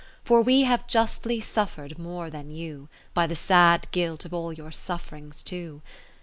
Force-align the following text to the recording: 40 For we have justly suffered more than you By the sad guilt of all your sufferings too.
40 0.23 0.23
For 0.23 0.41
we 0.41 0.63
have 0.63 0.87
justly 0.87 1.39
suffered 1.39 1.99
more 1.99 2.31
than 2.31 2.49
you 2.49 2.89
By 3.13 3.27
the 3.27 3.35
sad 3.35 3.85
guilt 3.91 4.25
of 4.25 4.33
all 4.33 4.51
your 4.51 4.71
sufferings 4.71 5.43
too. 5.43 5.83